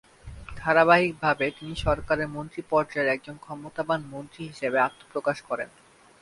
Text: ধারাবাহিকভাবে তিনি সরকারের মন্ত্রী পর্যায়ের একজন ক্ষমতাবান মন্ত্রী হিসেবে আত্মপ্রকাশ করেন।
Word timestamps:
ধারাবাহিকভাবে 0.57 1.45
তিনি 1.57 1.73
সরকারের 1.85 2.27
মন্ত্রী 2.27 2.61
পর্যায়ের 2.69 3.11
একজন 3.11 3.35
ক্ষমতাবান 3.37 3.99
মন্ত্রী 4.13 4.41
হিসেবে 4.49 4.77
আত্মপ্রকাশ 4.79 5.37
করেন। 5.49 5.69